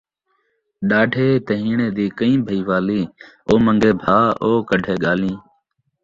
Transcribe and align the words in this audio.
ݙاڈھے 0.89 1.27
تے 1.45 1.53
ہیݨیں 1.65 1.93
دی 1.97 2.05
کئیں 2.17 2.39
بھائیوالی، 2.45 3.01
او 3.47 3.53
من٘گے 3.65 3.91
بھاء، 4.01 4.27
او 4.43 4.51
کڈھے 4.69 4.95
ڳالھیں 5.03 5.37